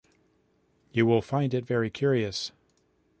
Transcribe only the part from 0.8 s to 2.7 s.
You will find it very curious.